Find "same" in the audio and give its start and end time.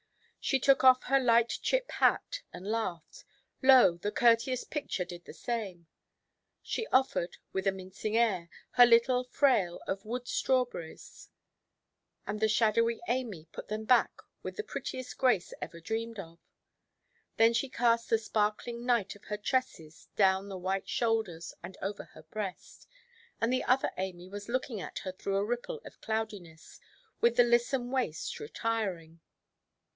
5.35-5.85